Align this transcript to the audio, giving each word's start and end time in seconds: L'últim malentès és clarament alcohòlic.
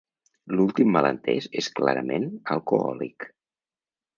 L'últim 0.53 0.87
malentès 0.95 1.49
és 1.63 1.69
clarament 1.81 2.25
alcohòlic. 2.57 3.29